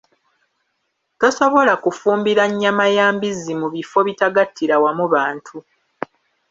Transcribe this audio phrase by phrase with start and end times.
[1.19, 5.55] Tosobola kufumbira nnyama ya mbizzi mu bifo bigattira wamu bantu.